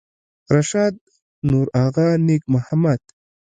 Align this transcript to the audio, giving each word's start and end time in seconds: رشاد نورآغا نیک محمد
رشاد 0.55 0.93
نورآغا 1.49 2.07
نیک 2.25 2.43
محمد 2.53 3.01